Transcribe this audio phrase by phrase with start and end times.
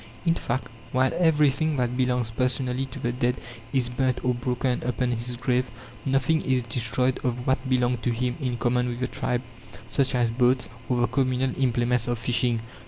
[0.25, 3.39] In fact, while everything that belongs personally to the dead
[3.71, 5.69] is burnt or broken upon his grave,
[6.05, 9.43] nothing is destroyed of what belonged to him in common with the tribe,
[9.89, 12.61] such as boats, or the communal implements of fishing.